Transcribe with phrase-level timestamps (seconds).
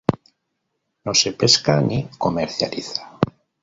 [1.05, 3.19] No se pesca ni comercializa.